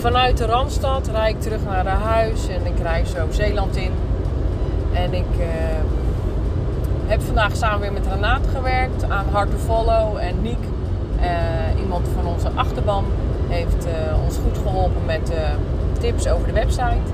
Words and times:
vanuit 0.00 0.36
de 0.36 0.46
Randstad 0.46 1.08
rijd 1.08 1.34
ik 1.34 1.40
terug 1.40 1.64
naar 1.64 1.86
huis 1.86 2.48
en 2.48 2.66
ik 2.66 2.82
rijd 2.82 3.08
zo 3.08 3.26
Zeeland 3.30 3.76
in. 3.76 3.92
En 4.92 5.14
ik 5.14 5.38
uh, 5.38 5.44
heb 7.06 7.22
vandaag 7.22 7.56
samen 7.56 7.80
weer 7.80 7.92
met 7.92 8.06
Renate 8.06 8.48
gewerkt 8.48 9.10
aan 9.10 9.24
Hard 9.30 9.50
to 9.50 9.56
Follow. 9.56 10.16
En 10.16 10.42
Niek, 10.42 10.58
uh, 11.20 11.80
iemand 11.80 12.08
van 12.14 12.26
onze 12.26 12.48
achterban, 12.54 13.04
heeft 13.48 13.86
uh, 13.86 14.24
ons 14.24 14.36
goed 14.36 14.58
geholpen 14.62 15.04
met 15.06 15.32
tips 16.00 16.28
over 16.28 16.46
de 16.46 16.52
website. 16.52 17.10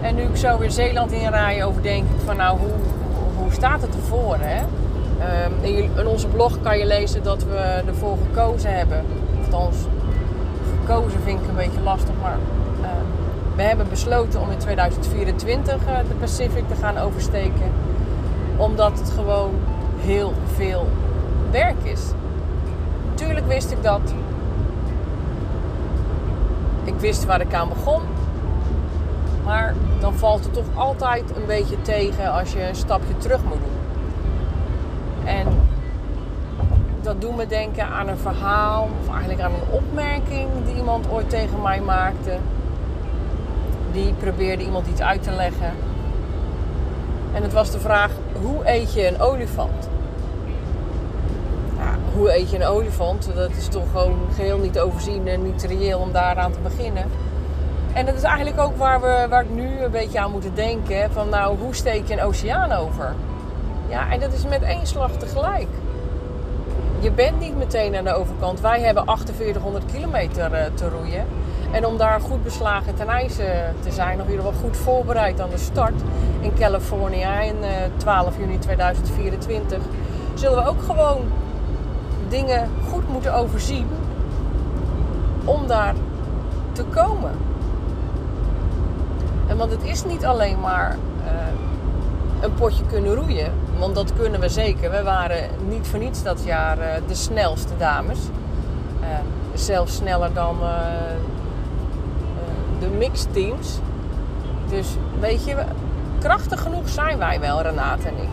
En 0.00 0.14
nu 0.14 0.22
ik 0.22 0.36
zo 0.36 0.58
weer 0.58 0.70
Zeeland 0.70 1.12
inrij, 1.12 1.64
overdenk 1.64 2.02
ik 2.02 2.20
van 2.24 2.36
nou, 2.36 2.58
hoe, 2.58 2.72
hoe 3.36 3.52
staat 3.52 3.82
het 3.82 3.94
ervoor? 3.94 4.36
Hè? 4.40 4.62
Um, 5.46 5.74
in, 5.74 6.06
onze 6.06 6.26
blog 6.26 6.60
kan 6.62 6.78
je 6.78 6.86
lezen 6.86 7.22
dat 7.22 7.44
we 7.44 7.82
ervoor 7.86 8.16
gekozen 8.28 8.76
hebben. 8.76 9.04
Althans, 9.44 9.76
gekozen 10.88 11.20
vind 11.20 11.40
ik 11.40 11.48
een 11.48 11.54
beetje 11.54 11.80
lastig, 11.80 12.14
maar 12.22 12.38
uh, 12.80 12.86
we 13.56 13.62
hebben 13.62 13.88
besloten 13.88 14.40
om 14.40 14.50
in 14.50 14.58
2024 14.58 15.74
uh, 15.74 15.98
de 16.08 16.14
Pacific 16.14 16.68
te 16.68 16.74
gaan 16.74 16.98
oversteken. 16.98 17.72
Omdat 18.56 18.98
het 18.98 19.10
gewoon 19.10 19.54
heel 19.98 20.32
veel 20.54 20.88
werk 21.50 21.82
is. 21.82 22.00
Tuurlijk 23.14 23.46
wist 23.46 23.70
ik 23.70 23.82
dat. 23.82 24.00
Ik 26.84 26.94
wist 26.94 27.24
waar 27.24 27.40
ik 27.40 27.54
aan 27.54 27.68
begon. 27.68 28.02
Maar 29.44 29.74
dan 30.00 30.14
valt 30.14 30.44
het 30.44 30.52
toch 30.52 30.66
altijd 30.74 31.36
een 31.36 31.46
beetje 31.46 31.82
tegen 31.82 32.32
als 32.32 32.52
je 32.52 32.68
een 32.68 32.76
stapje 32.76 33.16
terug 33.16 33.42
moet 33.44 33.58
doen. 33.58 33.78
En 35.24 35.46
dat 37.08 37.20
doet 37.20 37.36
me 37.36 37.46
denken 37.46 37.86
aan 37.86 38.08
een 38.08 38.18
verhaal, 38.18 38.88
of 39.00 39.10
eigenlijk 39.10 39.40
aan 39.40 39.52
een 39.52 39.70
opmerking 39.70 40.48
die 40.64 40.74
iemand 40.74 41.10
ooit 41.10 41.30
tegen 41.30 41.62
mij 41.62 41.80
maakte. 41.80 42.36
Die 43.92 44.12
probeerde 44.12 44.64
iemand 44.64 44.86
iets 44.86 45.00
uit 45.00 45.22
te 45.22 45.30
leggen. 45.30 45.72
En 47.34 47.42
het 47.42 47.52
was 47.52 47.70
de 47.70 47.78
vraag: 47.78 48.10
hoe 48.42 48.68
eet 48.70 48.92
je 48.92 49.08
een 49.08 49.20
olifant? 49.20 49.88
Ja, 51.76 51.94
hoe 52.14 52.36
eet 52.36 52.50
je 52.50 52.56
een 52.56 52.66
olifant? 52.66 53.30
Dat 53.34 53.50
is 53.50 53.68
toch 53.68 53.90
gewoon 53.90 54.18
geheel 54.34 54.58
niet 54.58 54.78
overzien 54.80 55.28
en 55.28 55.42
niet 55.42 55.62
reëel 55.62 55.98
om 55.98 56.12
daaraan 56.12 56.52
te 56.52 56.60
beginnen. 56.60 57.04
En 57.92 58.06
dat 58.06 58.14
is 58.14 58.22
eigenlijk 58.22 58.60
ook 58.60 58.76
waar, 58.76 59.00
we, 59.00 59.26
waar 59.28 59.42
ik 59.42 59.50
nu 59.50 59.80
een 59.80 59.90
beetje 59.90 60.20
aan 60.20 60.30
moeten 60.30 60.54
denken. 60.54 61.12
Van 61.12 61.28
nou, 61.28 61.58
hoe 61.58 61.74
steek 61.74 62.08
je 62.08 62.12
een 62.12 62.22
oceaan 62.22 62.72
over? 62.72 63.14
Ja, 63.88 64.10
en 64.10 64.20
dat 64.20 64.32
is 64.32 64.44
met 64.44 64.62
één 64.62 64.86
slag 64.86 65.12
tegelijk. 65.12 65.68
Je 67.00 67.10
bent 67.10 67.38
niet 67.38 67.56
meteen 67.56 67.96
aan 67.96 68.04
de 68.04 68.14
overkant. 68.14 68.60
Wij 68.60 68.80
hebben 68.80 69.04
4800 69.04 69.84
kilometer 69.92 70.52
eh, 70.52 70.64
te 70.74 70.88
roeien. 70.88 71.26
En 71.70 71.86
om 71.86 71.96
daar 71.96 72.20
goed 72.20 72.42
beslagen 72.42 72.94
ten 72.94 73.08
ijze 73.08 73.72
te 73.80 73.90
zijn, 73.90 74.20
of 74.20 74.24
in 74.24 74.30
ieder 74.30 74.46
geval 74.46 74.60
goed 74.60 74.76
voorbereid 74.76 75.40
aan 75.40 75.50
de 75.50 75.58
start 75.58 76.00
in 76.40 76.52
Californië 76.58 77.26
in 77.42 77.56
12 77.96 78.34
eh, 78.34 78.40
juni 78.40 78.58
2024, 78.58 79.78
zullen 80.34 80.64
we 80.64 80.68
ook 80.68 80.82
gewoon 80.82 81.20
dingen 82.28 82.68
goed 82.90 83.08
moeten 83.08 83.34
overzien 83.34 83.86
om 85.44 85.66
daar 85.66 85.94
te 86.72 86.84
komen. 86.84 87.32
En 89.46 89.56
want 89.56 89.70
het 89.70 89.84
is 89.84 90.04
niet 90.04 90.24
alleen 90.24 90.60
maar 90.60 90.96
uh, 91.24 91.30
een 92.48 92.54
potje 92.54 92.84
kunnen 92.86 93.14
roeien. 93.14 93.52
Want 93.78 93.94
dat 93.94 94.12
kunnen 94.16 94.40
we 94.40 94.48
zeker. 94.48 94.90
We 94.90 95.02
waren 95.02 95.50
niet 95.68 95.86
voor 95.86 95.98
niets 95.98 96.22
dat 96.22 96.44
jaar 96.44 96.78
uh, 96.78 96.84
de 97.06 97.14
snelste 97.14 97.76
dames. 97.76 98.18
Uh, 99.00 99.06
zelfs 99.54 99.94
sneller 99.94 100.32
dan 100.32 100.56
de 102.80 102.88
mixed 102.88 103.32
teams. 103.32 103.78
Dus 104.68 104.86
weet 105.20 105.44
je, 105.44 105.56
krachtig 106.18 106.62
genoeg 106.62 106.88
zijn 106.88 107.18
wij 107.18 107.40
wel, 107.40 107.62
Renate 107.62 108.08
en 108.08 108.16
ik. 108.16 108.28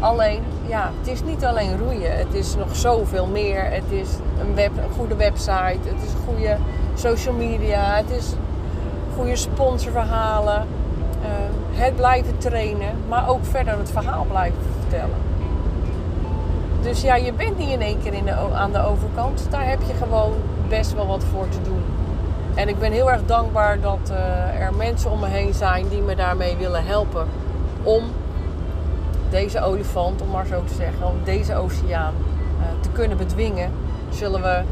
Alleen, 0.00 0.42
ja, 0.66 0.90
het 0.98 1.08
is 1.08 1.22
niet 1.22 1.44
alleen 1.44 1.78
roeien. 1.78 2.16
Het 2.16 2.34
is 2.34 2.54
nog 2.54 2.76
zoveel 2.76 3.26
meer. 3.26 3.64
Het 3.64 3.90
is 3.90 4.08
een, 4.40 4.54
web, 4.54 4.70
een 4.76 4.94
goede 4.96 5.16
website. 5.16 5.88
Het 5.88 6.02
is 6.06 6.12
goede 6.26 6.56
social 6.94 7.34
media. 7.34 7.96
Het 7.96 8.10
is 8.10 8.32
goede 9.16 9.36
sponsorverhalen. 9.36 10.66
Uh, 11.26 11.80
het 11.80 11.96
blijven 11.96 12.38
trainen, 12.38 12.94
maar 13.08 13.28
ook 13.28 13.44
verder 13.44 13.78
het 13.78 13.90
verhaal 13.90 14.24
blijven 14.24 14.62
vertellen. 14.80 15.16
Dus 16.82 17.00
ja, 17.02 17.14
je 17.14 17.32
bent 17.32 17.58
niet 17.58 17.68
in 17.68 17.80
één 17.80 18.02
keer 18.02 18.14
in 18.14 18.24
de, 18.24 18.32
aan 18.32 18.72
de 18.72 18.84
overkant. 18.84 19.46
Daar 19.50 19.68
heb 19.68 19.78
je 19.86 19.94
gewoon 19.94 20.32
best 20.68 20.94
wel 20.94 21.06
wat 21.06 21.24
voor 21.24 21.48
te 21.48 21.62
doen. 21.62 21.82
En 22.54 22.68
ik 22.68 22.78
ben 22.78 22.92
heel 22.92 23.10
erg 23.10 23.20
dankbaar 23.26 23.80
dat 23.80 24.10
uh, 24.10 24.60
er 24.60 24.74
mensen 24.74 25.10
om 25.10 25.20
me 25.20 25.26
heen 25.26 25.54
zijn 25.54 25.88
die 25.88 26.00
me 26.00 26.14
daarmee 26.14 26.56
willen 26.56 26.84
helpen. 26.84 27.26
Om 27.82 28.02
deze 29.30 29.62
olifant, 29.62 30.22
om 30.22 30.30
maar 30.30 30.46
zo 30.46 30.64
te 30.64 30.74
zeggen, 30.74 31.06
om 31.06 31.16
deze 31.24 31.54
oceaan 31.54 32.14
uh, 32.58 32.64
te 32.80 32.88
kunnen 32.88 33.16
bedwingen, 33.16 33.70
zullen 34.08 34.42
we 34.42 34.62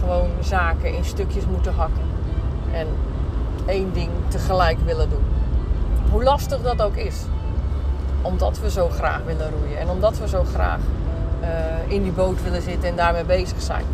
gewoon 0.00 0.28
zaken 0.40 0.94
in 0.94 1.04
stukjes 1.04 1.46
moeten 1.46 1.74
hakken. 1.74 2.04
En 2.72 2.86
één 3.66 3.92
ding 3.92 4.10
tegelijk 4.28 4.78
willen 4.84 5.08
doen. 5.08 5.24
Hoe 6.10 6.22
lastig 6.22 6.60
dat 6.62 6.82
ook 6.82 6.96
is. 6.96 7.16
Omdat 8.22 8.60
we 8.60 8.70
zo 8.70 8.88
graag 8.88 9.22
willen 9.24 9.50
roeien 9.50 9.78
en 9.78 9.88
omdat 9.88 10.18
we 10.18 10.28
zo 10.28 10.44
graag 10.44 10.80
uh, 11.42 11.92
in 11.92 12.02
die 12.02 12.12
boot 12.12 12.42
willen 12.42 12.62
zitten 12.62 12.88
en 12.88 12.96
daarmee 12.96 13.24
bezig 13.24 13.62
zijn. 13.62 13.84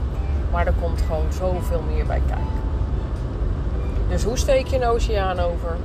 Maar 0.50 0.66
er 0.66 0.72
komt 0.80 1.00
gewoon 1.00 1.32
zoveel 1.32 1.82
meer 1.94 2.06
bij 2.06 2.22
kijken. 2.26 2.46
Dus 4.08 4.22
hoe 4.24 4.36
steek 4.36 4.66
je 4.66 4.76
een 4.76 4.86
oceaan 4.86 5.38
over? 5.38 5.76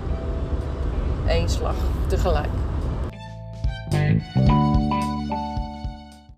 Eén 1.28 1.50
slag 1.50 1.75
tegelijk. 2.08 2.50